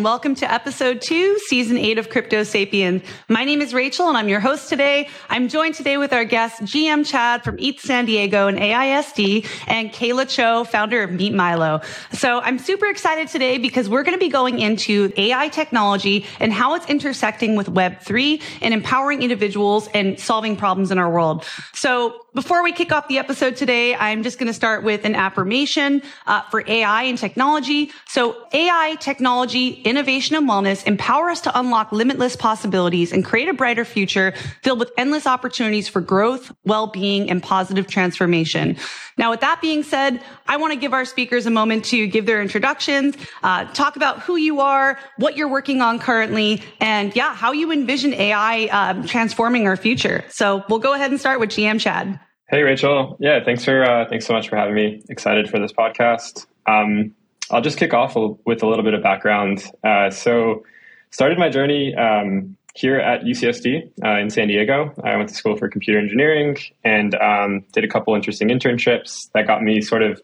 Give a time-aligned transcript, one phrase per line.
[0.00, 3.02] And welcome to episode two, season eight of Crypto Sapiens.
[3.28, 5.10] My name is Rachel, and I'm your host today.
[5.28, 9.92] I'm joined today with our guest, GM Chad from ETH San Diego and AISD, and
[9.92, 11.82] Kayla Cho, founder of Meet Milo.
[12.12, 16.50] So I'm super excited today because we're going to be going into AI technology and
[16.50, 21.44] how it's intersecting with Web3 and empowering individuals and solving problems in our world.
[21.74, 25.14] So before we kick off the episode today, I'm just going to start with an
[25.16, 27.90] affirmation uh, for AI and technology.
[28.06, 33.52] So AI, technology, innovation, and wellness empower us to unlock limitless possibilities and create a
[33.52, 38.76] brighter future filled with endless opportunities for growth, well-being, and positive transformation.
[39.18, 42.24] Now, with that being said, I want to give our speakers a moment to give
[42.24, 47.34] their introductions, uh, talk about who you are, what you're working on currently, and yeah,
[47.34, 50.24] how you envision AI um, transforming our future.
[50.30, 52.18] So we'll go ahead and start with GM Chad.
[52.48, 53.16] Hey, Rachel.
[53.20, 55.02] Yeah, thanks for uh, thanks so much for having me.
[55.08, 56.46] Excited for this podcast.
[56.66, 57.14] Um,
[57.50, 59.64] I'll just kick off with a little bit of background.
[59.82, 60.64] Uh, so,
[61.10, 64.94] started my journey um, here at UCSD uh, in San Diego.
[65.02, 69.46] I went to school for computer engineering and um, did a couple interesting internships that
[69.46, 70.22] got me sort of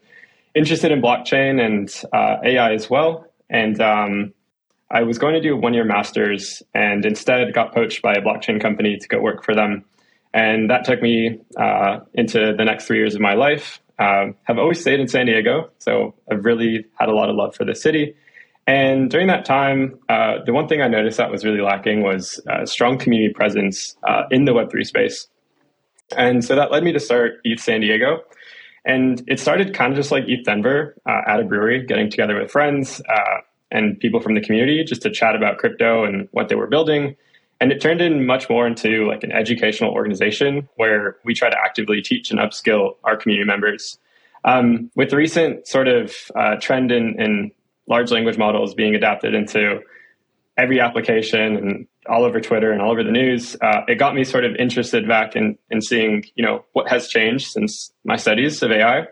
[0.55, 3.25] interested in blockchain and uh, AI as well.
[3.49, 4.33] And um,
[4.89, 8.21] I was going to do a one year master's and instead got poached by a
[8.21, 9.83] blockchain company to go work for them
[10.33, 13.81] and that took me uh, into the next three years of my life.
[13.99, 17.55] Uh, have always stayed in San Diego, so I've really had a lot of love
[17.55, 18.15] for the city.
[18.67, 22.39] And during that time, uh, the one thing I noticed that was really lacking was
[22.47, 25.27] a strong community presence uh, in the Web3 space.
[26.15, 28.19] And so that led me to start ETH San Diego.
[28.85, 32.39] And it started kind of just like ETH Denver uh, at a brewery, getting together
[32.39, 36.49] with friends uh, and people from the community just to chat about crypto and what
[36.49, 37.15] they were building
[37.59, 41.57] and it turned in much more into like an educational organization where we try to
[41.59, 43.97] actively teach and upskill our community members.
[44.45, 47.51] Um, with the recent sort of uh, trend in, in
[47.87, 49.81] large language models being adapted into
[50.57, 54.23] every application and all over Twitter and all over the news, uh, it got me
[54.23, 58.61] sort of interested back in, in seeing, you know, what has changed since my studies
[58.61, 59.05] of AI.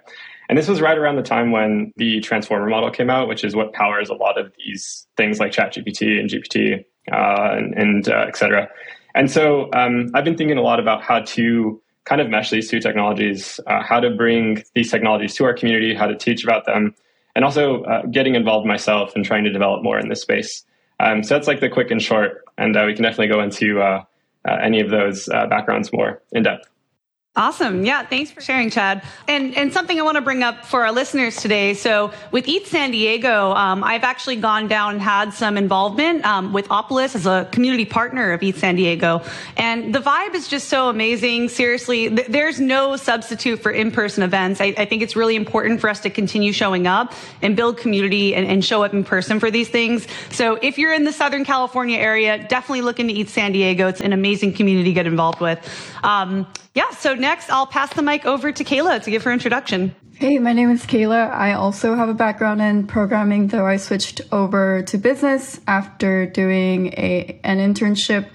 [0.48, 3.56] And this was right around the time when the transformer model came out, which is
[3.56, 8.38] what powers a lot of these things like ChatGPT and GPT and, and uh, et
[8.38, 8.70] cetera.
[9.14, 12.70] And so um, I've been thinking a lot about how to kind of mesh these
[12.70, 16.66] two technologies, uh, how to bring these technologies to our community, how to teach about
[16.66, 16.94] them,
[17.36, 20.64] and also uh, getting involved myself and trying to develop more in this space.
[21.00, 23.82] Um, so that's like the quick and short, and uh, we can definitely go into
[23.82, 24.04] uh,
[24.62, 26.70] any of those backgrounds more in depth.
[27.38, 27.84] Awesome.
[27.84, 28.06] Yeah.
[28.06, 29.04] Thanks for sharing, Chad.
[29.28, 31.74] And, and something I want to bring up for our listeners today.
[31.74, 36.54] So with ETH San Diego, um, I've actually gone down and had some involvement um,
[36.54, 39.22] with Opolis as a community partner of ETH San Diego.
[39.58, 41.50] And the vibe is just so amazing.
[41.50, 44.62] Seriously, th- there's no substitute for in-person events.
[44.62, 48.34] I, I, think it's really important for us to continue showing up and build community
[48.34, 50.08] and, and show up in person for these things.
[50.32, 53.90] So if you're in the Southern California area, definitely look into ETH San Diego.
[53.90, 55.60] It's an amazing community to get involved with.
[56.02, 59.96] Um, yeah, so next I'll pass the mic over to Kayla to give her introduction.
[60.14, 61.32] Hey, my name is Kayla.
[61.32, 66.94] I also have a background in programming, though I switched over to business after doing
[66.94, 68.30] a an internship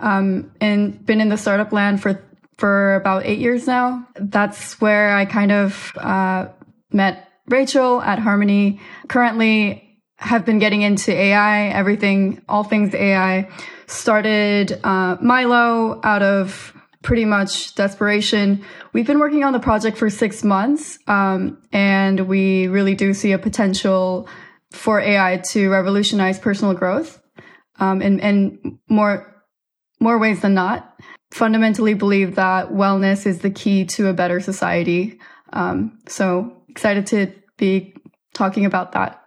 [0.00, 2.22] um, and been in the startup land for
[2.58, 4.06] for about eight years now.
[4.16, 6.48] That's where I kind of uh,
[6.92, 8.78] met Rachel at Harmony.
[9.08, 9.80] Currently,
[10.18, 13.48] have been getting into AI, everything, all things AI.
[13.86, 18.64] Started uh, Milo out of pretty much desperation.
[18.92, 23.30] We've been working on the project for six months, um, and we really do see
[23.30, 24.28] a potential
[24.72, 27.22] for AI to revolutionize personal growth
[27.78, 29.30] um, in more
[30.00, 30.98] more ways than not.
[31.30, 35.20] Fundamentally, believe that wellness is the key to a better society.
[35.52, 37.94] Um, so excited to be
[38.32, 39.23] talking about that.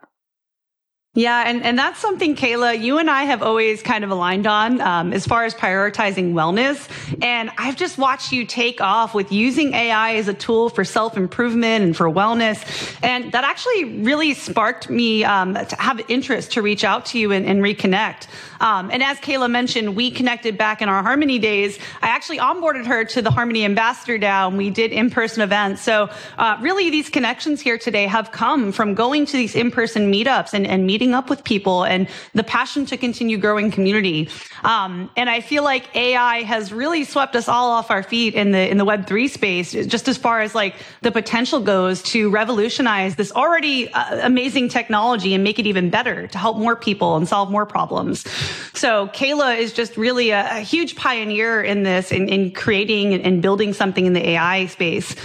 [1.17, 4.79] Yeah, and, and that's something, Kayla, you and I have always kind of aligned on
[4.81, 6.87] um, as far as prioritizing wellness.
[7.23, 11.17] And I've just watched you take off with using AI as a tool for self
[11.17, 12.63] improvement and for wellness.
[13.01, 17.31] And that actually really sparked me um, to have interest to reach out to you
[17.31, 18.27] and, and reconnect.
[18.59, 21.77] Um, and as Kayla mentioned, we connected back in our Harmony days.
[22.01, 25.81] I actually onboarded her to the Harmony Ambassador DAO and we did in person events.
[25.81, 30.11] So uh, really, these connections here today have come from going to these in person
[30.11, 34.29] meetups and, and meeting up with people and the passion to continue growing community.
[34.63, 38.51] Um, and I feel like AI has really swept us all off our feet in
[38.51, 42.29] the in the Web three space, just as far as like the potential goes to
[42.29, 47.15] revolutionize this already uh, amazing technology and make it even better to help more people
[47.17, 48.25] and solve more problems.
[48.73, 53.41] So Kayla is just really a, a huge pioneer in this, in, in creating and
[53.41, 55.15] building something in the AI space.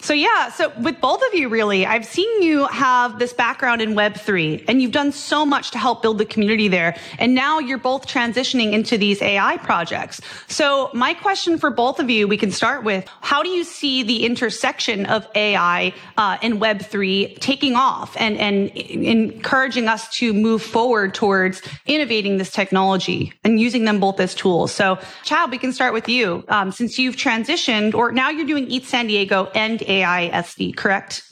[0.00, 3.94] So yeah, so with both of you really, I've seen you have this background in
[3.94, 6.96] web3 and you've done so much to help build the community there.
[7.18, 10.20] And now you're both transitioning into these AI projects.
[10.46, 14.04] So my question for both of you, we can start with, how do you see
[14.04, 20.62] the intersection of AI uh, and web3 taking off and, and encouraging us to move
[20.62, 24.70] forward towards innovating this technology and using them both as tools?
[24.70, 26.44] So Chad, we can start with you.
[26.48, 31.22] Um, since you've transitioned or now you're doing ETH San Diego and AISD, correct?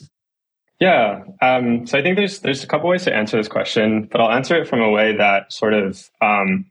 [0.79, 1.23] Yeah.
[1.41, 4.31] Um, so I think there's there's a couple ways to answer this question, but I'll
[4.31, 6.69] answer it from a way that sort of um,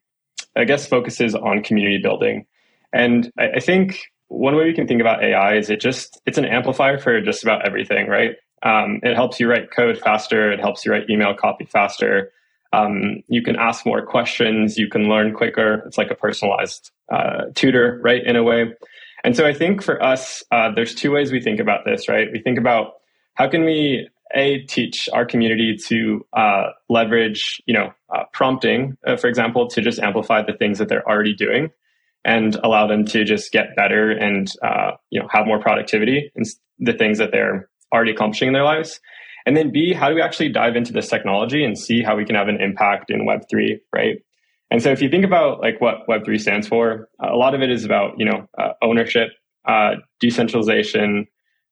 [0.54, 2.46] I guess focuses on community building.
[2.92, 6.38] And I, I, think one way we can think about AI is it just it's
[6.38, 8.36] an amplifier for just about everything, right?
[8.62, 10.52] Um, it helps you write code faster.
[10.52, 12.32] It helps you write email copy faster.
[12.72, 14.78] Um, you can ask more questions.
[14.78, 15.82] You can learn quicker.
[15.86, 18.24] It's like a personalized uh, tutor, right?
[18.24, 18.72] In a way.
[19.26, 22.28] And so I think for us, uh, there's two ways we think about this, right?
[22.32, 22.92] We think about
[23.34, 29.16] how can we a teach our community to uh, leverage, you know, uh, prompting, uh,
[29.16, 31.70] for example, to just amplify the things that they're already doing,
[32.24, 36.44] and allow them to just get better and uh, you know have more productivity in
[36.78, 39.00] the things that they're already accomplishing in their lives.
[39.44, 42.24] And then B, how do we actually dive into this technology and see how we
[42.24, 44.22] can have an impact in Web three, right?
[44.70, 47.70] And so if you think about like what Web3 stands for, a lot of it
[47.70, 49.28] is about, you know, uh, ownership,
[49.66, 51.26] uh, decentralization,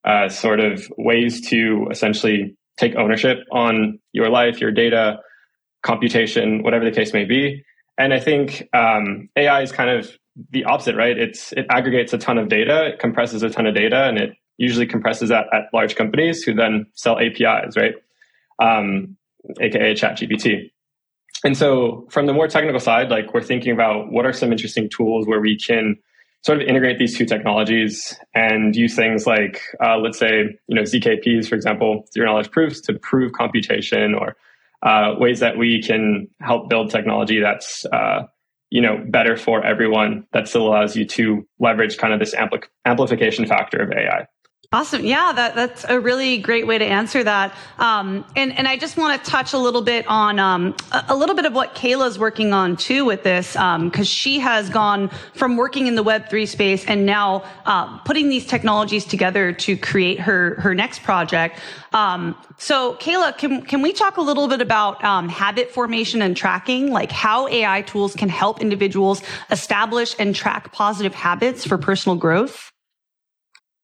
[0.05, 5.19] uh, sort of ways to essentially take ownership on your life, your data,
[5.83, 7.63] computation, whatever the case may be.
[7.99, 10.11] And I think um, AI is kind of
[10.51, 11.17] the opposite, right?
[11.17, 14.31] It's it aggregates a ton of data, it compresses a ton of data, and it
[14.57, 17.95] usually compresses that at large companies who then sell APIs, right?
[18.61, 19.17] Um,
[19.61, 20.71] AKA ChatGPT.
[21.45, 24.89] And so from the more technical side, like we're thinking about what are some interesting
[24.89, 25.97] tools where we can
[26.43, 30.83] sort of integrate these two technologies and use things like, uh, let's say, you know,
[30.83, 34.37] ZKPs, for example, zero knowledge proofs to prove computation or
[34.83, 38.23] uh, ways that we can help build technology that's, uh,
[38.71, 42.65] you know, better for everyone that still allows you to leverage kind of this ampli-
[42.85, 44.27] amplification factor of AI.
[44.75, 45.05] Awesome.
[45.05, 47.55] Yeah, that, that's a really great way to answer that.
[47.79, 51.17] Um, and, and I just want to touch a little bit on um, a, a,
[51.17, 55.11] little bit of what Kayla's working on too with this, because um, she has gone
[55.35, 60.19] from working in the Web3 space and now uh, putting these technologies together to create
[60.19, 61.61] her, her next project.
[61.93, 66.37] Um, so, Kayla, can, can we talk a little bit about um, habit formation and
[66.37, 69.23] tracking, like how AI tools can help individuals
[69.53, 72.74] establish and track positive habits for personal growth?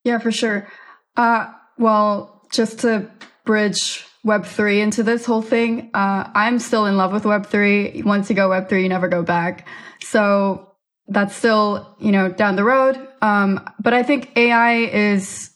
[0.03, 0.67] Yeah, for sure.
[1.15, 3.09] Uh, well, just to
[3.45, 8.03] bridge Web3 into this whole thing, uh, I'm still in love with Web3.
[8.03, 9.67] Once you go Web3, you never go back.
[10.01, 10.71] So
[11.07, 13.07] that's still, you know, down the road.
[13.21, 15.51] Um, but I think AI is,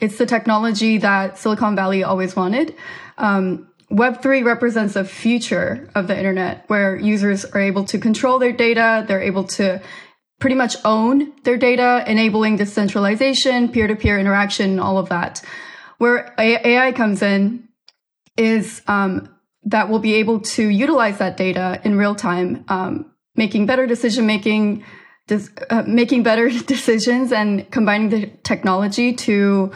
[0.00, 2.74] it's the technology that Silicon Valley always wanted.
[3.18, 8.52] Um, Web3 represents a future of the internet where users are able to control their
[8.52, 9.04] data.
[9.06, 9.82] They're able to
[10.42, 15.40] pretty much own their data, enabling decentralization, peer to peer interaction, all of that.
[15.98, 17.68] Where AI comes in
[18.36, 23.66] is um, that we'll be able to utilize that data in real time, um, making
[23.66, 24.84] better decision making,
[25.70, 29.70] uh, making better decisions, and combining the technology to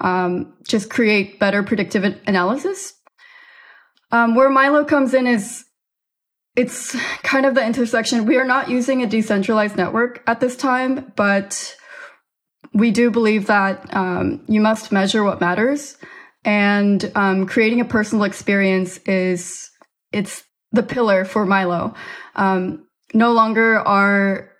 [0.00, 2.92] um, just create better predictive analysis.
[4.10, 5.64] Um, where Milo comes in is
[6.58, 8.26] it's kind of the intersection.
[8.26, 11.76] We are not using a decentralized network at this time, but
[12.74, 15.96] we do believe that um, you must measure what matters,
[16.44, 19.70] and um, creating a personal experience is
[20.12, 21.94] it's the pillar for Milo.
[22.34, 24.50] Um, no longer are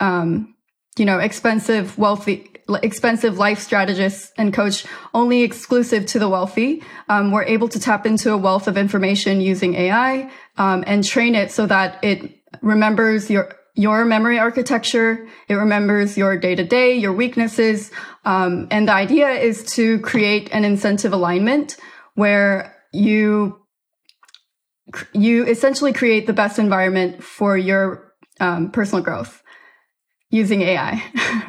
[0.00, 0.54] um,
[0.98, 6.82] you know expensive, wealthy, expensive life strategists and coach only exclusive to the wealthy.
[7.08, 11.34] Um, we're able to tap into a wealth of information using AI um, and train
[11.34, 15.28] it so that it remembers your your memory architecture.
[15.46, 17.92] It remembers your day to day, your weaknesses,
[18.24, 21.76] um, and the idea is to create an incentive alignment
[22.14, 23.60] where you
[25.12, 29.42] you essentially create the best environment for your um, personal growth
[30.30, 31.02] using AI.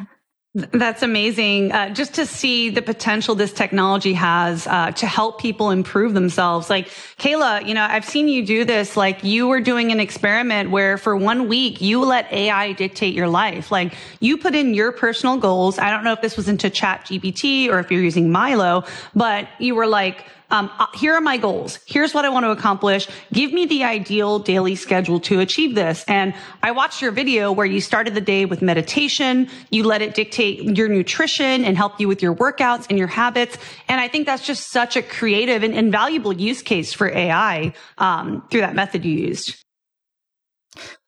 [0.52, 1.70] That's amazing.
[1.70, 6.68] Uh, just to see the potential this technology has uh, to help people improve themselves.
[6.68, 6.88] Like
[7.18, 8.96] Kayla, you know, I've seen you do this.
[8.96, 13.28] Like you were doing an experiment where for one week you let AI dictate your
[13.28, 13.70] life.
[13.70, 15.78] Like you put in your personal goals.
[15.78, 18.82] I don't know if this was into ChatGPT or if you're using Milo,
[19.14, 21.78] but you were like, um, uh, here are my goals.
[21.86, 23.08] Here's what I want to accomplish.
[23.32, 26.04] Give me the ideal daily schedule to achieve this.
[26.08, 29.48] And I watched your video where you started the day with meditation.
[29.70, 33.58] You let it dictate your nutrition and help you with your workouts and your habits.
[33.88, 38.46] And I think that's just such a creative and, invaluable use case for AI um,
[38.50, 39.56] through that method you used.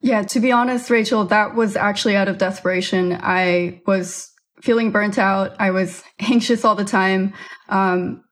[0.01, 3.19] Yeah, to be honest, Rachel, that was actually out of desperation.
[3.21, 4.31] I was
[4.61, 5.55] feeling burnt out.
[5.61, 7.35] I was anxious all the time.
[7.69, 8.25] Um,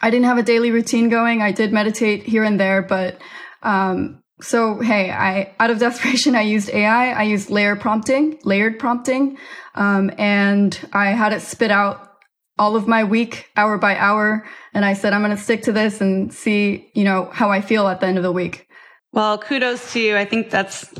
[0.00, 1.42] I didn't have a daily routine going.
[1.42, 3.20] I did meditate here and there, but
[3.62, 7.12] um, so hey, I out of desperation, I used AI.
[7.12, 9.38] I used layer prompting, layered prompting,
[9.74, 12.10] um, and I had it spit out
[12.58, 14.46] all of my week, hour by hour.
[14.74, 17.62] And I said, I'm going to stick to this and see, you know, how I
[17.62, 18.68] feel at the end of the week.
[19.12, 20.16] Well, kudos to you.
[20.16, 20.92] I think that's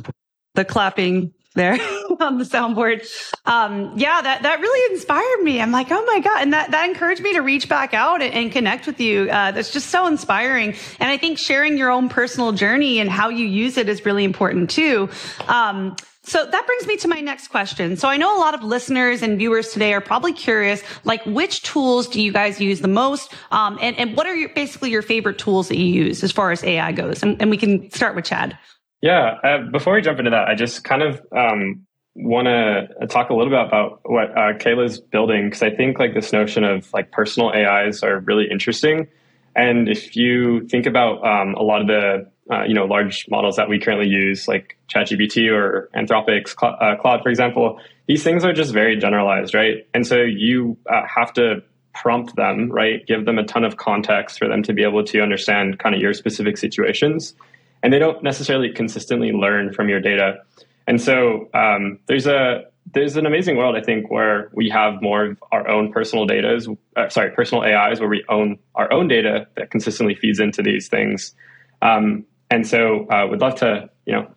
[0.55, 1.73] the clapping there
[2.21, 3.07] on the soundboard.
[3.47, 5.61] Um, yeah, that, that really inspired me.
[5.61, 6.43] I'm like, oh my God.
[6.43, 9.31] And that, that encouraged me to reach back out and, and connect with you.
[9.31, 10.75] Uh, that's just so inspiring.
[11.01, 14.25] And I think sharing your own personal journey and how you use it is really
[14.25, 15.09] important too.
[15.49, 17.97] Um, so that brings me to my next question.
[17.97, 21.63] So I know a lot of listeners and viewers today are probably curious, like which
[21.63, 23.33] tools do you guys use the most?
[23.51, 26.53] Um, and, and what are your, basically your favorite tools that you use as far
[26.53, 27.23] as AI goes?
[27.23, 28.57] And, and we can start with Chad.
[29.03, 29.39] Yeah.
[29.43, 33.35] Uh, before we jump into that, I just kind of um, want to talk a
[33.35, 37.11] little bit about what uh, Kayla's building because I think like this notion of like
[37.11, 39.09] personal AIs are really interesting.
[39.57, 43.57] And if you think about um, a lot of the uh, you know large models
[43.57, 48.45] that we currently use, like ChatGPT or Anthropic's Cl- uh, Claude, for example, these things
[48.45, 49.87] are just very generalized, right?
[49.95, 51.63] And so you uh, have to
[51.95, 53.05] prompt them, right?
[53.07, 56.01] Give them a ton of context for them to be able to understand kind of
[56.01, 57.35] your specific situations
[57.83, 60.43] and they don't necessarily consistently learn from your data.
[60.87, 65.27] And so um, there's a there's an amazing world I think where we have more
[65.27, 66.59] of our own personal data,
[66.97, 70.89] uh, sorry, personal AIs where we own our own data that consistently feeds into these
[70.89, 71.35] things.
[71.83, 74.31] Um, and so uh, would love to you know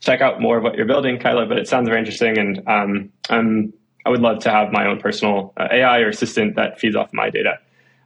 [0.00, 1.46] check out more of what you're building, Kyla.
[1.46, 3.72] But it sounds very interesting, and um, I'm,
[4.04, 7.10] I would love to have my own personal uh, AI or assistant that feeds off
[7.12, 7.58] my data.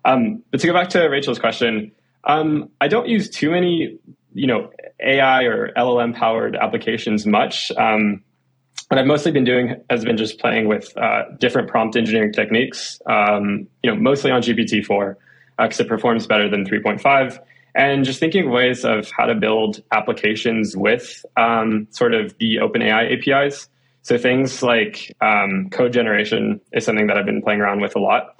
[0.04, 1.90] Um, but to go back to Rachel's question,
[2.25, 3.99] um, I don't use too many
[4.35, 4.71] you know
[5.04, 7.70] AI or LLM powered applications much.
[7.76, 8.22] Um,
[8.88, 13.00] what I've mostly been doing has been just playing with uh, different prompt engineering techniques.
[13.06, 15.16] Um, you know, mostly on GPT-4
[15.58, 17.38] because uh, it performs better than 3.5,
[17.74, 22.56] and just thinking of ways of how to build applications with um, sort of the
[22.56, 23.68] OpenAI APIs.
[24.02, 27.98] So things like um, code generation is something that I've been playing around with a
[27.98, 28.38] lot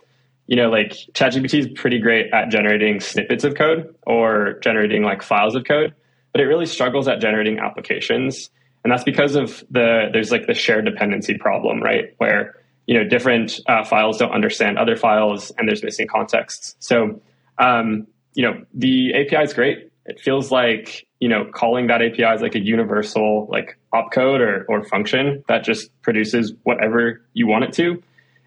[0.49, 5.23] you know, like ChatGPT is pretty great at generating snippets of code or generating like
[5.23, 5.95] files of code,
[6.33, 8.51] but it really struggles at generating applications.
[8.85, 12.15] And that's because of the there's like the shared dependency problem, right?
[12.19, 12.57] Where
[12.87, 16.77] you know different uh, files don't understand other files, and there's missing contexts.
[16.79, 17.21] So
[17.59, 19.91] um, you know the API is great.
[20.07, 24.65] It feels like you know calling that API is like a universal like opcode or
[24.69, 28.03] or function that just produces whatever you want it to.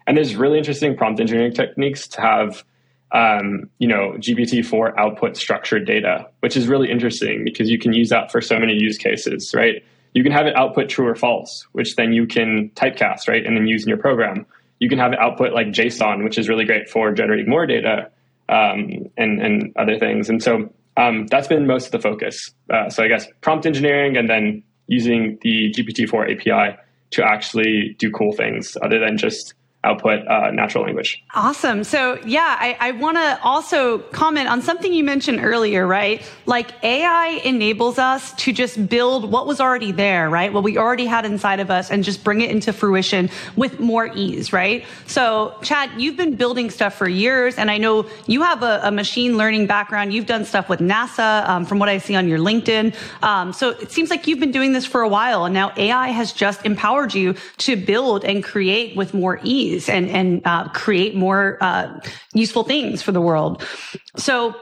[0.06, 2.64] And there's really interesting prompt engineering techniques to have,
[3.12, 8.08] um, you know, GPT-4 output structured data, which is really interesting because you can use
[8.08, 9.84] that for so many use cases, right?
[10.14, 13.56] You can have it output true or false, which then you can typecast, right, and
[13.56, 14.46] then use in your program.
[14.78, 18.10] You can have it output like JSON, which is really great for generating more data
[18.48, 20.28] um, and, and other things.
[20.28, 22.52] And so um, that's been most of the focus.
[22.70, 26.78] Uh, so I guess prompt engineering and then using the GPT-4 API
[27.12, 29.54] to actually do cool things other than just
[29.84, 31.24] output uh, natural language.
[31.34, 31.82] Awesome.
[31.82, 36.22] So, yeah, I, I want to also comment on something you mentioned earlier, right?
[36.46, 40.52] Like AI enables us to just build what was already there, right?
[40.52, 44.06] What we already had inside of us and just bring it into fruition with more
[44.14, 44.84] ease, right?
[45.06, 48.92] So, Chad, you've been building stuff for years, and I know you have a, a
[48.92, 50.14] machine learning background.
[50.14, 52.94] You've done stuff with NASA, um, from what I see on your LinkedIn.
[53.22, 56.08] Um, so, it seems like you've been doing this for a while, and now AI
[56.08, 61.14] has just empowered you to build and create with more ease and and uh, create
[61.14, 62.00] more uh,
[62.34, 63.66] useful things for the world.
[64.16, 64.54] So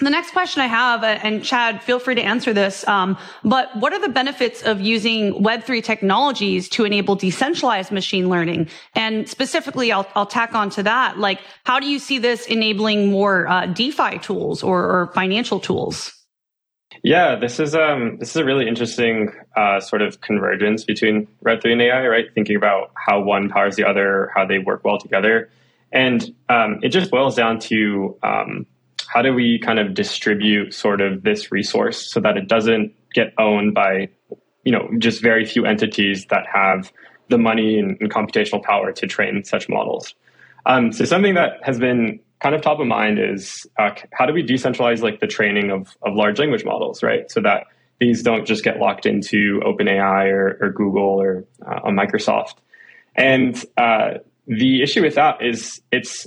[0.00, 3.74] the next question I have, uh, and Chad, feel free to answer this, um, but
[3.76, 8.68] what are the benefits of using Web3 technologies to enable decentralized machine learning?
[8.94, 13.10] And specifically, I'll, I'll tack on to that, like, how do you see this enabling
[13.10, 16.19] more uh, DeFi tools or, or, financial tools?
[17.02, 21.72] Yeah, this is um, this is a really interesting uh, sort of convergence between Web3
[21.72, 22.26] and AI, right?
[22.34, 25.50] Thinking about how one powers the other, how they work well together,
[25.92, 28.66] and um, it just boils down to um,
[29.06, 33.32] how do we kind of distribute sort of this resource so that it doesn't get
[33.38, 34.08] owned by
[34.64, 36.92] you know just very few entities that have
[37.28, 40.14] the money and, and computational power to train such models.
[40.66, 44.32] Um, so something that has been kind of top of mind is uh, how do
[44.32, 47.30] we decentralize like the training of, of large language models, right?
[47.30, 47.64] So that
[48.00, 52.54] these don't just get locked into OpenAI or, or Google or uh, Microsoft.
[53.14, 54.14] And uh,
[54.46, 56.26] the issue with that is it's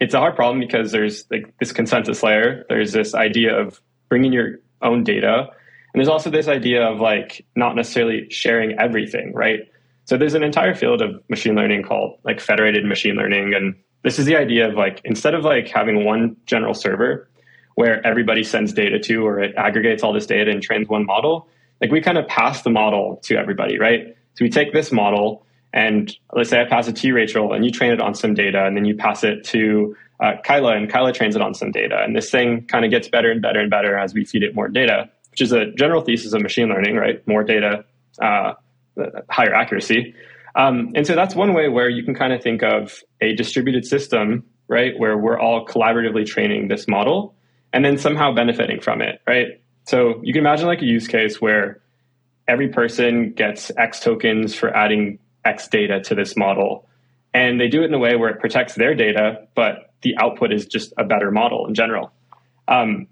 [0.00, 2.64] it's a hard problem because there's like this consensus layer.
[2.68, 5.48] There's this idea of bringing your own data,
[5.94, 9.60] and there's also this idea of like not necessarily sharing everything, right?
[10.04, 13.74] So there's an entire field of machine learning called like federated machine learning, and
[14.04, 17.28] this is the idea of like instead of like having one general server
[17.74, 21.48] where everybody sends data to or it aggregates all this data and trains one model,
[21.80, 24.16] like we kind of pass the model to everybody, right?
[24.34, 25.44] So we take this model
[25.74, 28.32] and let's say I pass it to you, Rachel, and you train it on some
[28.32, 31.72] data, and then you pass it to uh, Kyla, and Kyla trains it on some
[31.72, 32.00] data.
[32.00, 34.54] And this thing kind of gets better and better and better as we feed it
[34.54, 37.26] more data, which is a general thesis of machine learning, right?
[37.26, 37.84] More data,
[38.22, 38.54] uh,
[39.28, 40.14] higher accuracy.
[40.56, 43.84] Um, and so that's one way where you can kind of think of a distributed
[43.84, 47.34] system, right, where we're all collaboratively training this model
[47.72, 49.60] and then somehow benefiting from it, right?
[49.84, 51.82] So you can imagine like a use case where
[52.46, 56.88] every person gets X tokens for adding X data to this model.
[57.32, 60.52] And they do it in a way where it protects their data, but the output
[60.52, 62.12] is just a better model in general.
[62.68, 63.08] Um,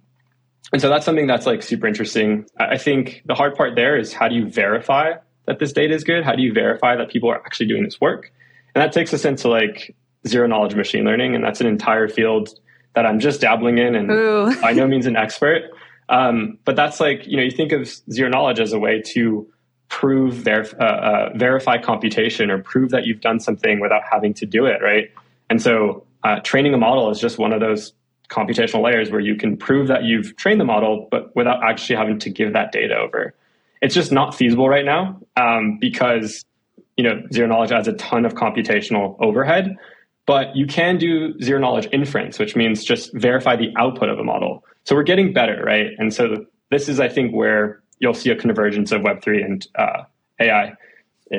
[0.73, 2.47] and so that's something that's like super interesting.
[2.59, 5.15] I think the hard part there is how do you verify
[5.47, 6.25] that this data is good?
[6.25, 8.33] How do you verify that people are actually doing this work?
[8.75, 9.95] And that takes us into like
[10.27, 11.35] zero knowledge machine learning.
[11.35, 12.51] And that's an entire field
[12.95, 14.09] that I'm just dabbling in and
[14.63, 15.71] by no means an expert.
[16.09, 19.47] Um, but that's like, you know, you think of zero knowledge as a way to
[19.89, 24.47] prove, ver- uh, uh, verify computation or prove that you've done something without having to
[24.47, 25.11] do it, right?
[25.51, 27.93] And so uh, training a model is just one of those
[28.31, 32.19] computational layers where you can prove that you've trained the model, but without actually having
[32.21, 33.35] to give that data over.
[33.83, 36.45] It's just not feasible right now um, because
[36.97, 39.77] you know zero knowledge adds a ton of computational overhead.
[40.25, 44.25] But you can do zero knowledge inference, which means just verify the output of a
[44.25, 44.65] model.
[44.85, 45.89] So we're getting better, right?
[45.99, 49.67] And so this is, I think, where you'll see a convergence of Web three and
[49.75, 50.05] uh,
[50.41, 50.75] AI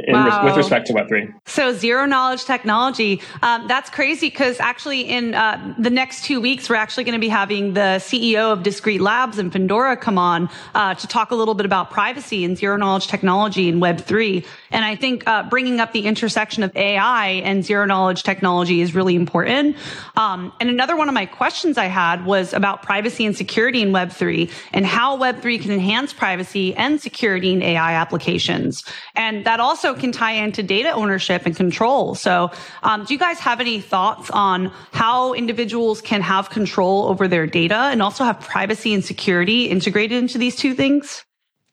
[0.07, 0.45] wow.
[0.45, 1.33] with respect to Web3.
[1.45, 3.21] So zero knowledge technology.
[3.41, 7.19] Um, that's crazy because actually in uh, the next two weeks, we're actually going to
[7.19, 11.35] be having the CEO of Discrete Labs and Pandora come on uh, to talk a
[11.35, 14.45] little bit about privacy and zero knowledge technology in Web3.
[14.71, 18.95] And I think uh, bringing up the intersection of AI and zero knowledge technology is
[18.95, 19.75] really important.
[20.15, 23.89] Um, and another one of my questions I had was about privacy and security in
[23.89, 28.83] Web3 and how Web3 can enhance privacy and security in AI applications.
[29.15, 32.15] And that also also can tie into data ownership and control.
[32.15, 32.51] So,
[32.83, 37.47] um, do you guys have any thoughts on how individuals can have control over their
[37.47, 41.25] data and also have privacy and security integrated into these two things?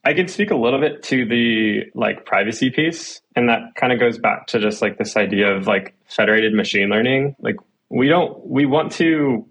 [0.05, 4.01] I can speak a little bit to the like privacy piece, and that kind of
[4.01, 7.37] goes back to just like this idea of like federated machine learning.
[7.38, 7.57] Like
[7.90, 9.46] we don't we want to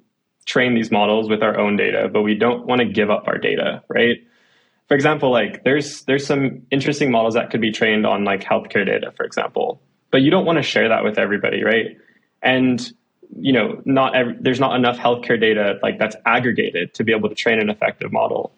[0.46, 3.38] train these models with our own data, but we don't want to give up our
[3.38, 4.18] data, right?
[4.90, 8.86] For example, like there's there's some interesting models that could be trained on like healthcare
[8.86, 9.80] data, for example,
[10.12, 11.96] but you don't want to share that with everybody, right?
[12.42, 12.92] And
[13.40, 17.36] you know, not there's not enough healthcare data like that's aggregated to be able to
[17.36, 18.52] train an effective model.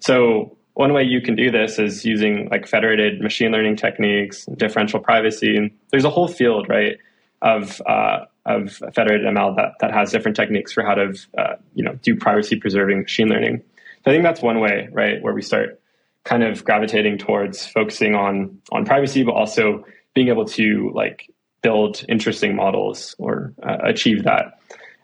[0.00, 5.00] So one way you can do this is using like federated machine learning techniques, differential
[5.00, 6.98] privacy, and there's a whole field, right,
[7.40, 11.82] of uh, of federated ML that that has different techniques for how to uh, you
[11.82, 13.62] know do privacy preserving machine learning.
[14.08, 15.82] So I think that's one way, right, where we start
[16.24, 22.06] kind of gravitating towards focusing on on privacy, but also being able to like build
[22.08, 24.60] interesting models or uh, achieve that.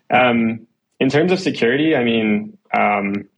[0.09, 0.65] Um,
[0.99, 3.29] in terms of security, I mean, um,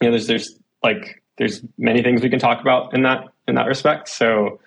[0.00, 3.56] you know, there's there's like there's many things we can talk about in that in
[3.56, 4.08] that respect.
[4.08, 4.60] So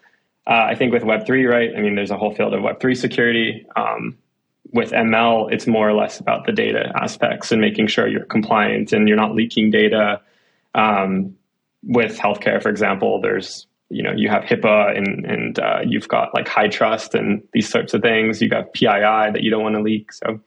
[0.45, 1.69] uh, I think with Web three, right?
[1.73, 3.65] I mean, there's a whole field of Web three security.
[3.77, 4.17] Um,
[4.73, 8.91] with ML, it's more or less about the data aspects and making sure you're compliant
[8.93, 10.21] and you're not leaking data.
[10.75, 11.35] Um,
[11.83, 16.33] with healthcare, for example, there's you know you have HIPAA and and uh, you've got
[16.33, 18.41] like HITRUST and these sorts of things.
[18.41, 20.11] You got PII that you don't want to leak.
[20.11, 20.39] So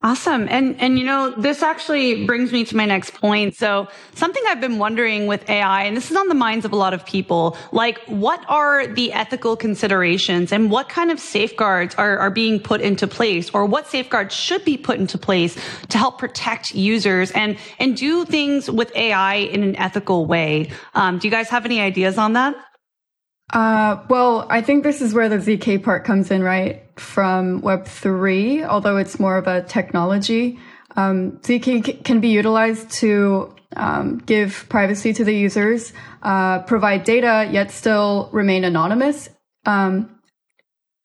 [0.00, 0.46] Awesome.
[0.48, 3.56] And, and you know, this actually brings me to my next point.
[3.56, 6.76] So something I've been wondering with AI, and this is on the minds of a
[6.76, 12.16] lot of people, like what are the ethical considerations and what kind of safeguards are,
[12.16, 15.56] are being put into place or what safeguards should be put into place
[15.88, 20.70] to help protect users and, and do things with AI in an ethical way?
[20.94, 22.54] Um, do you guys have any ideas on that?
[23.52, 26.84] Uh, well, I think this is where the ZK part comes in, right?
[26.98, 30.58] From Web3, although it's more of a technology.
[30.96, 37.48] Um, ZK can be utilized to um, give privacy to the users, uh, provide data,
[37.50, 39.28] yet still remain anonymous.
[39.66, 40.18] Um,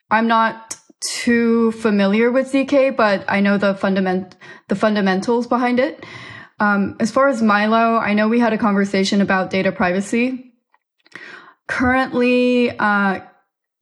[0.10, 4.36] I'm not too familiar with ZK, but I know the fundament
[4.69, 6.06] the fundamentals behind it.
[6.60, 10.53] Um, as far as Milo, I know we had a conversation about data privacy.
[11.67, 13.19] Currently, uh,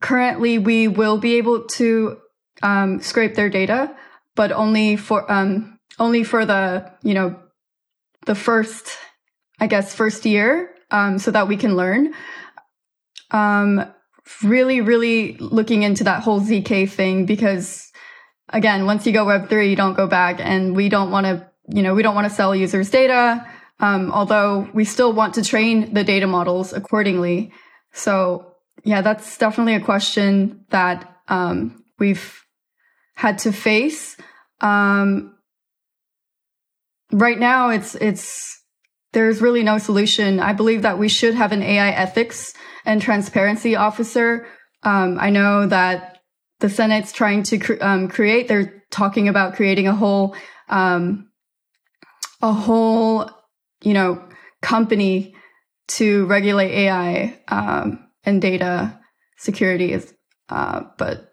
[0.02, 2.18] currently we will be able to
[2.62, 3.96] um, scrape their data,
[4.36, 7.40] but only for um, only for the you know
[8.26, 8.90] the first,
[9.58, 12.12] I guess, first year, um, so that we can learn.
[13.30, 13.84] Um,
[14.42, 17.90] really, really looking into that whole ZK thing because,
[18.50, 21.48] again, once you go Web three, you don't go back, and we don't want to,
[21.68, 23.46] you know, we don't want to sell users data.
[23.80, 27.52] Um, although we still want to train the data models accordingly.
[27.92, 28.51] So
[28.84, 32.44] yeah, that's definitely a question that um, we've
[33.14, 34.16] had to face.
[34.60, 35.36] Um,
[37.12, 38.60] right now, it's it's
[39.12, 40.40] there's really no solution.
[40.40, 42.54] I believe that we should have an AI ethics
[42.84, 44.46] and transparency officer.
[44.82, 46.18] Um, I know that
[46.60, 48.48] the Senate's trying to cre- um, create.
[48.48, 50.34] They're talking about creating a whole
[50.68, 51.28] um,
[52.40, 53.30] a whole
[53.82, 54.28] you know
[54.62, 55.34] company
[55.88, 58.98] to regulate AI um, and data
[59.38, 60.14] security is,
[60.48, 61.32] uh, but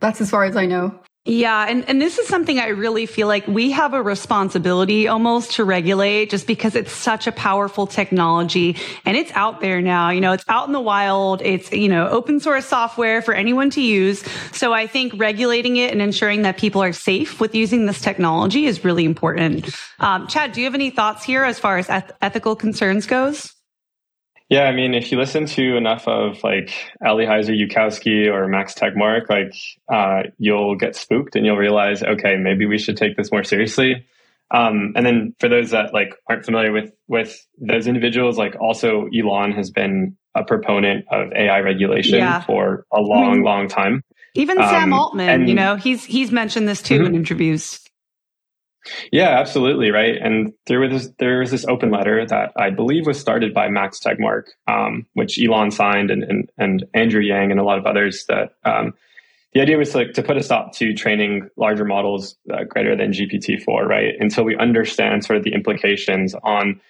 [0.00, 1.00] that's as far as I know.
[1.26, 1.64] Yeah.
[1.66, 5.64] And, and this is something I really feel like we have a responsibility almost to
[5.64, 10.10] regulate just because it's such a powerful technology and it's out there now.
[10.10, 11.40] You know, it's out in the wild.
[11.40, 14.22] It's, you know, open source software for anyone to use.
[14.52, 18.66] So I think regulating it and ensuring that people are safe with using this technology
[18.66, 19.74] is really important.
[20.00, 23.50] Um, Chad, do you have any thoughts here as far as eth- ethical concerns goes?
[24.54, 26.72] Yeah, I mean, if you listen to enough of like
[27.04, 29.52] Eliezer Yudkowsky or Max Tegmark, like
[29.92, 34.06] uh, you'll get spooked and you'll realize, okay, maybe we should take this more seriously.
[34.52, 39.08] Um, and then for those that like aren't familiar with with those individuals, like also
[39.08, 42.40] Elon has been a proponent of AI regulation yeah.
[42.42, 44.04] for a long, I mean, long time.
[44.34, 47.06] Even um, Sam Altman, and, you know, he's he's mentioned this too mm-hmm.
[47.06, 47.80] in interviews.
[49.12, 50.16] Yeah, absolutely, right.
[50.20, 53.98] And there was there was this open letter that I believe was started by Max
[53.98, 58.24] Tegmark, um, which Elon signed, and, and and Andrew Yang and a lot of others.
[58.28, 58.94] That um,
[59.54, 63.12] the idea was like to put a stop to training larger models uh, greater than
[63.12, 64.14] GPT four, right?
[64.18, 66.80] Until we understand sort of the implications on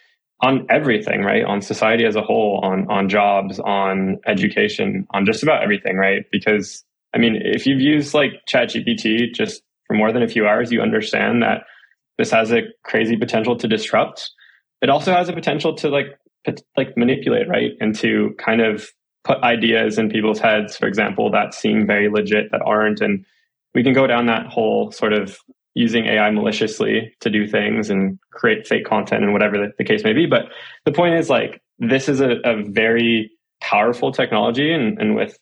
[0.41, 1.45] on everything, right?
[1.45, 6.25] On society as a whole, on on jobs, on education, on just about everything, right?
[6.33, 10.73] Because I mean, if you've used like ChatGPT just for more than a few hours,
[10.73, 11.65] you understand that
[12.19, 14.31] this has a crazy potential to disrupt.
[14.83, 16.19] It also has a potential to like
[16.77, 17.73] like manipulate, right?
[17.81, 18.89] And to kind of
[19.25, 23.01] put ideas in people's heads, for example, that seem very legit that aren't.
[23.01, 23.25] And
[23.75, 25.39] we can go down that whole sort of
[25.75, 30.05] using AI maliciously to do things and create fake content and whatever the, the case
[30.05, 30.27] may be.
[30.27, 30.53] But
[30.85, 35.39] the point is like this is a, a very powerful technology and, and with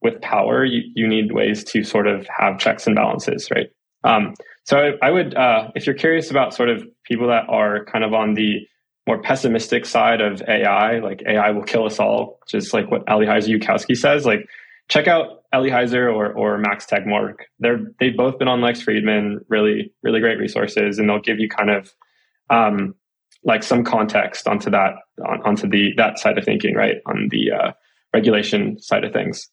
[0.00, 3.68] with power you, you need ways to sort of have checks and balances, right?
[4.04, 4.34] Um,
[4.68, 8.12] so I, would, uh, if you're curious about sort of people that are kind of
[8.12, 8.66] on the
[9.06, 13.48] more pessimistic side of AI, like AI will kill us all, just like what Eliezer
[13.50, 14.46] Yudkowsky says, like
[14.90, 17.36] check out Eliezer or, or Max Tegmark.
[17.58, 21.48] They're, they've both been on Lex Fridman, really, really great resources, and they'll give you
[21.48, 21.90] kind of
[22.50, 22.94] um,
[23.44, 26.96] like some context onto that, on, onto the, that side of thinking, right?
[27.06, 27.72] On the uh,
[28.12, 29.48] regulation side of things.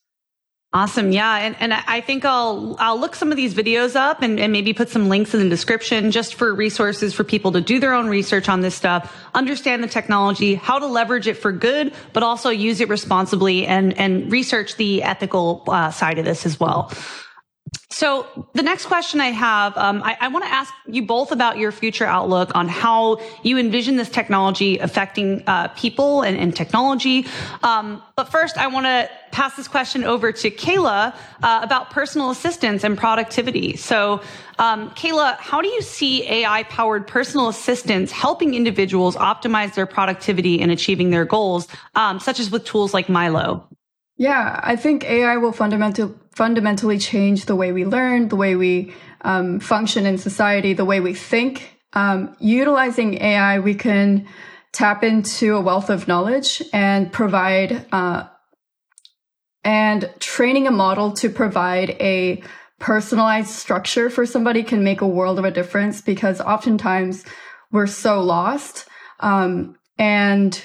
[0.75, 1.13] Awesome.
[1.13, 1.37] Yeah.
[1.37, 4.73] And, and I think I'll, I'll look some of these videos up and, and maybe
[4.73, 8.09] put some links in the description just for resources for people to do their own
[8.09, 12.49] research on this stuff, understand the technology, how to leverage it for good, but also
[12.49, 16.91] use it responsibly and, and research the ethical uh, side of this as well.
[17.89, 21.57] So the next question I have, um, I, I want to ask you both about
[21.57, 27.25] your future outlook on how you envision this technology affecting uh, people and, and technology.
[27.63, 32.31] Um, but first, I want to pass this question over to Kayla uh, about personal
[32.31, 33.77] assistance and productivity.
[33.77, 34.21] So,
[34.59, 40.71] um, Kayla, how do you see AI-powered personal assistance helping individuals optimize their productivity and
[40.71, 43.67] achieving their goals, um, such as with tools like Milo?
[44.17, 48.93] Yeah, I think AI will fundamental, fundamentally change the way we learn, the way we
[49.21, 51.79] um, function in society, the way we think.
[51.93, 54.27] Um, utilizing AI, we can
[54.73, 58.27] tap into a wealth of knowledge and provide, uh,
[59.63, 62.43] and training a model to provide a
[62.79, 67.23] personalized structure for somebody can make a world of a difference because oftentimes
[67.71, 68.85] we're so lost.
[69.21, 70.61] Um, and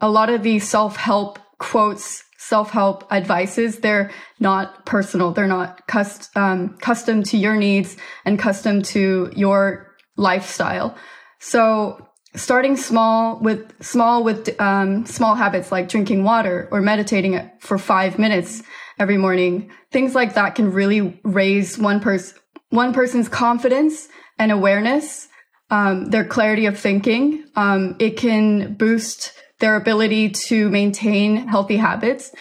[0.00, 6.30] a lot of these self help quotes self-help advices they're not personal they're not cust-
[6.36, 10.96] um, custom to your needs and custom to your lifestyle
[11.38, 17.78] so starting small with small with um, small habits like drinking water or meditating for
[17.78, 18.62] five minutes
[18.98, 19.70] every morning.
[19.90, 22.38] Things like that can really raise one person,
[22.70, 24.08] one person's confidence
[24.38, 25.28] and awareness,
[25.70, 27.44] um, their clarity of thinking.
[27.56, 32.32] Um, it can boost their ability to maintain healthy habits.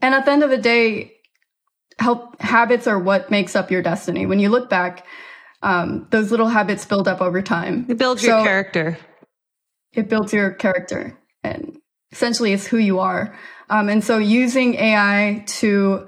[0.00, 1.12] And at the end of the day,
[1.98, 4.26] help habits are what makes up your destiny.
[4.26, 5.06] When you look back,
[5.62, 7.86] um, those little habits build up over time.
[7.88, 8.98] It builds so your character.
[9.92, 11.78] It builds your character, and
[12.12, 13.34] essentially, it's who you are.
[13.70, 16.06] Um, and so, using AI to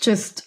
[0.00, 0.46] just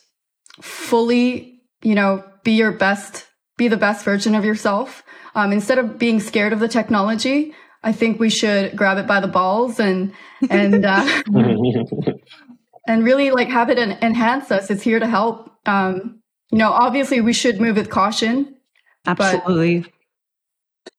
[0.61, 5.03] fully, you know, be your best, be the best version of yourself.
[5.33, 7.53] Um, instead of being scared of the technology,
[7.85, 10.11] I think we should grab it by the balls and
[10.49, 11.21] and uh,
[12.87, 14.71] and really like have it enhance us.
[14.71, 15.51] It's here to help.
[15.67, 16.19] Um,
[16.51, 18.55] you know, obviously we should move with caution.
[19.05, 19.85] Absolutely.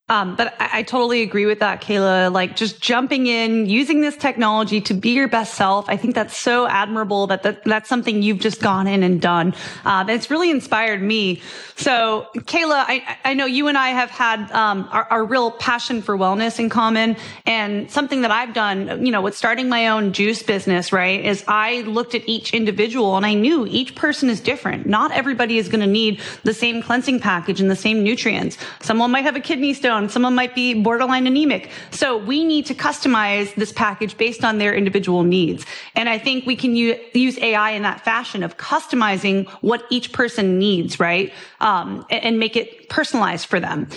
[0.08, 2.32] Um, but I, I, totally agree with that, Kayla.
[2.32, 5.88] Like just jumping in, using this technology to be your best self.
[5.88, 9.52] I think that's so admirable that, that that's something you've just gone in and done.
[9.84, 11.42] Um, it's really inspired me.
[11.74, 16.00] So, Kayla, I, I know you and I have had um, our, our, real passion
[16.00, 20.12] for wellness in common, and something that I've done, you know, with starting my own
[20.12, 24.40] juice business, right, is I looked at each individual and I knew each person is
[24.40, 24.86] different.
[24.86, 28.56] Not everybody is going to need the same cleansing package and the same nutrients.
[28.80, 31.70] Someone might have a kidney stone Someone might be borderline anemic.
[31.90, 35.64] So we need to customize this package based on their individual needs.
[35.94, 40.12] And I think we can u- use AI in that fashion of customizing what each
[40.12, 41.32] person needs, right?
[41.60, 43.88] Um, and, and make it personalized for them.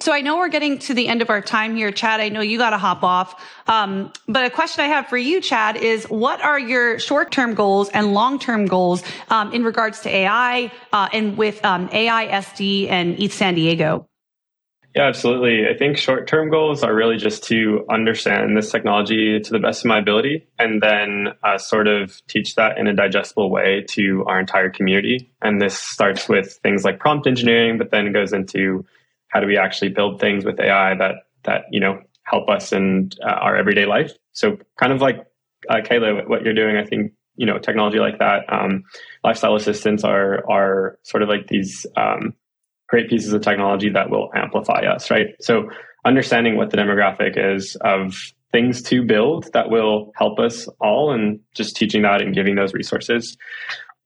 [0.00, 2.20] So I know we're getting to the end of our time here, Chad.
[2.20, 3.42] I know you got to hop off.
[3.68, 7.88] Um, but a question I have for you, Chad, is what are your short-term goals
[7.90, 13.18] and long-term goals um, in regards to AI uh, and with um, AI SD and
[13.20, 14.08] ETH San Diego?
[14.94, 15.66] Yeah, absolutely.
[15.68, 19.84] I think short term goals are really just to understand this technology to the best
[19.84, 24.24] of my ability and then uh, sort of teach that in a digestible way to
[24.28, 25.32] our entire community.
[25.42, 28.84] And this starts with things like prompt engineering, but then goes into
[29.28, 33.10] how do we actually build things with AI that, that you know, help us in
[33.20, 34.12] uh, our everyday life.
[34.32, 35.26] So, kind of like
[35.68, 38.84] uh, Kayla, what you're doing, I think you know technology like that um,
[39.24, 42.34] lifestyle assistants are are sort of like these um,
[42.94, 45.34] great pieces of technology that will amplify us, right?
[45.40, 45.68] So
[46.04, 48.14] understanding what the demographic is of
[48.52, 52.72] things to build that will help us all and just teaching that and giving those
[52.72, 53.36] resources.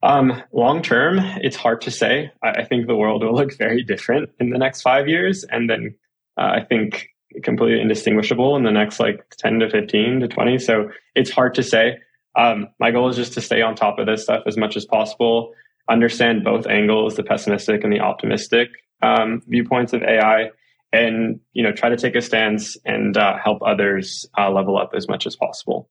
[0.03, 2.33] Um, long term, it's hard to say.
[2.43, 5.45] I, I, think the world will look very different in the next five years.
[5.51, 5.95] And then
[6.39, 7.11] uh, I think
[7.43, 10.59] completely indistinguishable in the next like 10 to 15 to 20.
[10.61, 11.99] So it's hard to say.
[12.37, 14.87] Um, my goal is just to stay on top of this stuff as much as
[14.87, 15.53] possible
[15.89, 18.69] understand both angles, the pessimistic and the optimistic
[19.03, 20.51] um, viewpoints of AI,
[20.93, 24.93] and you know try to take a stance and uh, help others uh, level up
[24.95, 25.89] as much as possible.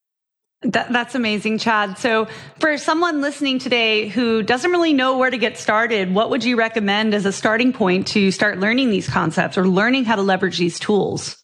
[0.64, 2.00] That, that's amazing, Chad.
[2.00, 2.28] So,
[2.60, 6.58] for someone listening today who doesn't really know where to get started, what would you
[6.58, 10.58] recommend as a starting point to start learning these concepts or learning how to leverage
[10.58, 11.38] these tools?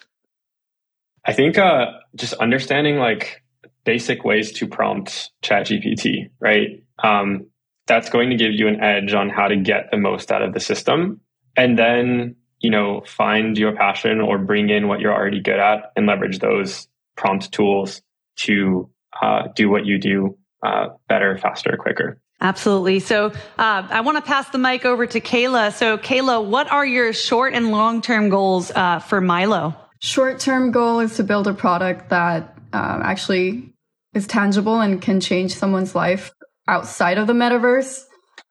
[1.26, 3.44] I think uh, just understanding like
[3.86, 6.84] basic ways to prompt ChatGPT, right?
[7.04, 7.48] Um,
[7.88, 10.54] that's going to give you an edge on how to get the most out of
[10.54, 11.22] the system.
[11.56, 15.92] And then, you know, find your passion or bring in what you're already good at
[15.96, 18.02] and leverage those prompt tools
[18.38, 18.90] to
[19.22, 22.20] uh, do what you do uh, better, faster, quicker.
[22.42, 23.00] Absolutely.
[23.00, 25.72] So uh, I want to pass the mic over to Kayla.
[25.72, 29.76] So, Kayla, what are your short and long term goals uh, for Milo?
[30.00, 33.74] Short term goal is to build a product that uh, actually
[34.14, 36.32] is tangible and can change someone's life
[36.68, 38.04] outside of the metaverse,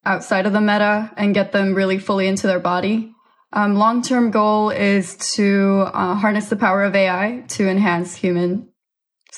[0.04, 3.12] outside of the meta, and get them really fully into their body.
[3.52, 8.68] Um, Long term goal is to uh, harness the power of AI to enhance human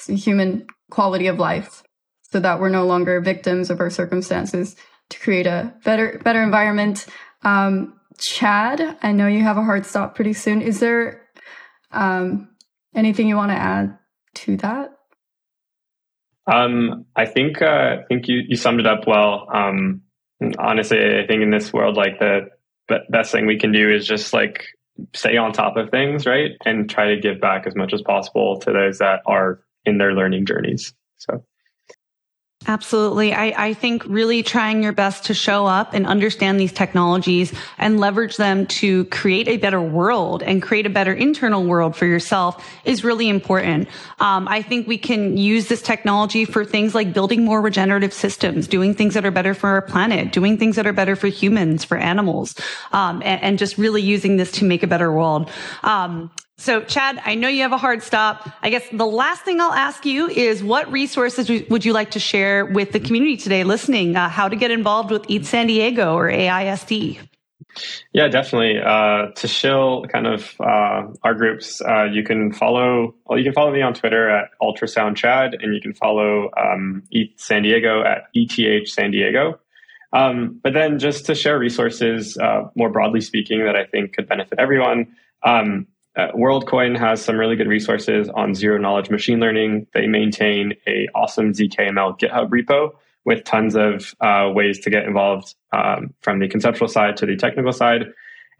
[0.06, 1.82] human quality of life,
[2.22, 4.76] so that we're no longer victims of our circumstances.
[5.10, 7.06] To create a better better environment.
[7.42, 10.62] Um, Chad, I know you have a hard stop pretty soon.
[10.62, 11.22] Is there
[11.90, 12.48] um,
[12.94, 13.98] anything you want to add
[14.34, 14.93] to that?
[16.46, 19.48] Um, I think uh, I think you, you summed it up well.
[19.52, 20.02] Um,
[20.58, 22.50] honestly, I think in this world, like the
[23.08, 24.66] best thing we can do is just like
[25.14, 28.58] stay on top of things, right, and try to give back as much as possible
[28.60, 30.94] to those that are in their learning journeys.
[31.16, 31.44] So.
[32.66, 33.34] Absolutely.
[33.34, 38.00] I, I, think really trying your best to show up and understand these technologies and
[38.00, 42.66] leverage them to create a better world and create a better internal world for yourself
[42.84, 43.88] is really important.
[44.18, 48.66] Um, I think we can use this technology for things like building more regenerative systems,
[48.66, 51.84] doing things that are better for our planet, doing things that are better for humans,
[51.84, 52.54] for animals,
[52.92, 55.50] um, and, and, just really using this to make a better world.
[55.82, 58.48] Um, So, Chad, I know you have a hard stop.
[58.62, 62.20] I guess the last thing I'll ask you is what resources would you like to
[62.20, 64.14] share with the community today listening?
[64.14, 67.18] Uh, how to get involved with ETH San Diego or AISD?
[68.12, 68.80] Yeah, definitely.
[68.80, 73.14] Uh, to shill kind of uh, our groups, uh, you can follow.
[73.26, 77.02] Well, you can follow me on Twitter at Ultrasound Chad, and you can follow um,
[77.10, 79.58] ETH San Diego at ETH San Diego.
[80.12, 84.28] Um, but then, just to share resources uh, more broadly speaking, that I think could
[84.28, 85.16] benefit everyone.
[85.42, 89.86] Um, uh, WorldCoin has some really good resources on zero knowledge machine learning.
[89.94, 92.90] They maintain a awesome ZKML GitHub repo
[93.24, 97.36] with tons of uh, ways to get involved um, from the conceptual side to the
[97.36, 98.04] technical side.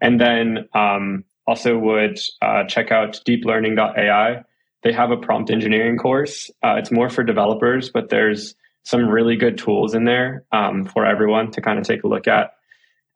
[0.01, 4.43] And then um, also would uh, check out deeplearning.ai.
[4.83, 6.51] They have a prompt engineering course.
[6.63, 11.05] Uh, it's more for developers, but there's some really good tools in there um, for
[11.05, 12.51] everyone to kind of take a look at.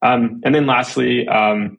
[0.01, 1.77] Um, and then lastly, um,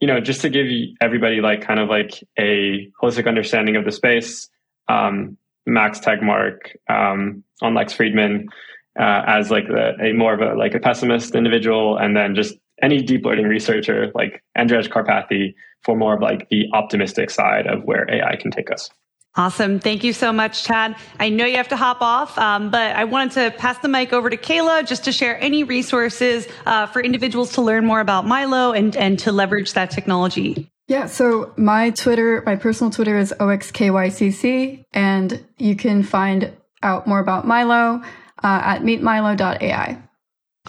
[0.00, 0.66] you know, just to give
[1.00, 4.48] everybody like kind of like a holistic understanding of the space,
[4.88, 5.36] um,
[5.66, 8.46] Max Tegmark um, on Lex Fridman
[8.98, 12.54] uh, as like the, a more of a like a pessimist individual, and then just
[12.82, 17.84] any deep learning researcher like Andrej Karpathy for more of like the optimistic side of
[17.84, 18.90] where AI can take us.
[19.36, 19.78] Awesome.
[19.78, 20.96] Thank you so much, Chad.
[21.18, 24.12] I know you have to hop off, um, but I wanted to pass the mic
[24.12, 28.26] over to Kayla just to share any resources uh, for individuals to learn more about
[28.26, 30.68] Milo and, and to leverage that technology.
[30.88, 37.20] Yeah, so my Twitter, my personal Twitter is OXKYCC, and you can find out more
[37.20, 38.02] about Milo
[38.42, 40.02] uh, at meetmilo.ai.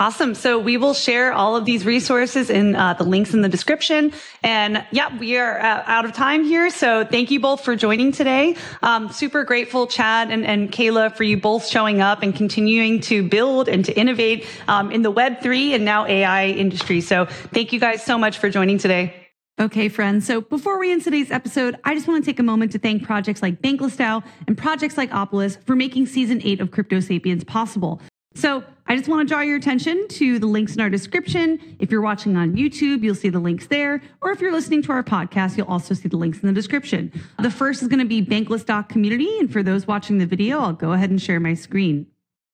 [0.02, 0.34] Awesome.
[0.34, 4.14] So we will share all of these resources in uh, the links in the description.
[4.42, 6.72] And yeah, we are uh, out of time here.
[6.72, 8.56] So thank you both for joining today.
[8.82, 13.22] Um, super grateful, Chad and, and Kayla, for you both showing up and continuing to
[13.30, 17.02] build and to innovate um, in the Web3 and now AI industry.
[17.02, 19.14] So thank you guys so much for joining today.
[19.60, 20.26] Okay, friends.
[20.26, 23.04] So before we end today's episode, I just want to take a moment to thank
[23.04, 27.44] projects like Bankless DAO and projects like Opolis for making season eight of Crypto Sapiens
[27.44, 28.02] possible.
[28.34, 31.78] So I just want to draw your attention to the links in our description.
[31.80, 34.02] If you're watching on YouTube, you'll see the links there.
[34.22, 37.12] Or if you're listening to our podcast, you'll also see the links in the description.
[37.40, 39.40] The first is going to be Bankless DAO Community.
[39.40, 42.08] And for those watching the video, I'll go ahead and share my screen.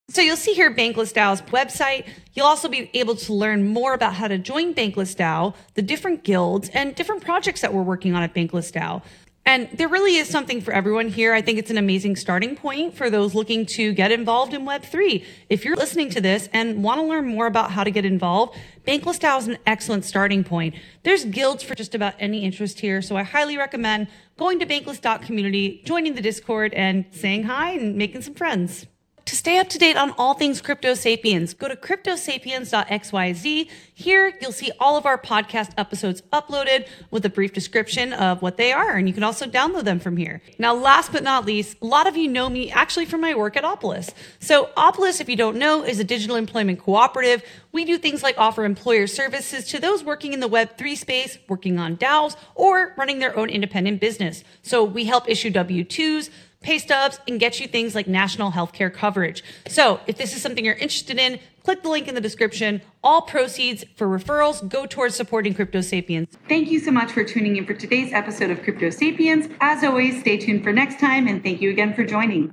[0.10, 2.08] So you'll see here Bankless DAO's website.
[2.34, 6.24] You'll also be able to learn more about how to join Bankless DAO, the different
[6.24, 9.02] guilds, and different projects that we're working on at Bankless DAO.
[9.48, 11.34] And there really is something for everyone here.
[11.34, 15.24] I think it's an amazing starting point for those looking to get involved in Web3.
[15.48, 18.58] If you're listening to this and want to learn more about how to get involved,
[18.86, 20.76] Bankless DAO is an excellent starting point.
[21.04, 25.82] There's guilds for just about any interest here, so I highly recommend going to bankless.community,
[25.86, 28.86] joining the Discord, and saying hi and making some friends.
[29.48, 33.70] Stay up to date on all things Crypto Sapiens, go to cryptosapiens.xyz.
[33.94, 38.58] Here, you'll see all of our podcast episodes uploaded with a brief description of what
[38.58, 40.42] they are, and you can also download them from here.
[40.60, 43.56] Now, last but not least, a lot of you know me actually from my work
[43.56, 44.10] at Opolis.
[44.42, 47.42] So, Opolis, if you don't know, is a digital employment cooperative.
[47.72, 51.80] We do things like offer employer services to those working in the Web3 space, working
[51.80, 54.44] on DAOs, or running their own independent business.
[54.62, 56.32] So, we help issue W 2s
[56.68, 59.42] pay stubs, and get you things like national healthcare coverage.
[59.68, 62.82] So if this is something you're interested in, click the link in the description.
[63.02, 66.28] All proceeds for referrals go towards supporting Crypto Sapiens.
[66.50, 69.48] Thank you so much for tuning in for today's episode of Crypto Sapiens.
[69.62, 72.52] As always, stay tuned for next time, and thank you again for joining.